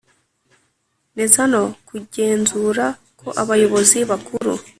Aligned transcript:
nezano 1.15 1.61
kugenzura 1.87 2.85
ko 3.19 3.27
abayobozi 3.41 3.99
bakuru 4.09 4.51